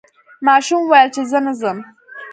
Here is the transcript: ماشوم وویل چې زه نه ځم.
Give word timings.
ماشوم 0.47 0.81
وویل 0.83 1.09
چې 1.15 1.21
زه 1.31 1.39
نه 1.45 1.53
ځم. 1.59 1.77